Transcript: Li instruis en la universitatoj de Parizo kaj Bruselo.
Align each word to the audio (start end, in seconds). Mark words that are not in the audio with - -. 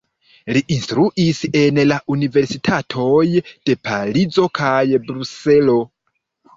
Li 0.55 0.61
instruis 0.75 1.41
en 1.59 1.77
la 1.91 1.99
universitatoj 2.17 3.23
de 3.45 3.79
Parizo 3.87 4.51
kaj 4.63 4.77
Bruselo. 5.09 5.83